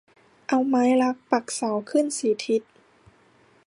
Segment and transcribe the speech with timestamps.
[0.47, 2.61] เอาไม้รักปักเสาขึ้นสี่ทิศ